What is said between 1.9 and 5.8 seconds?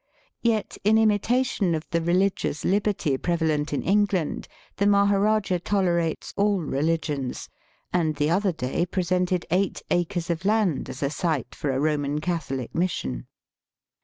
the religious liberty prevalent in England, the Maharajah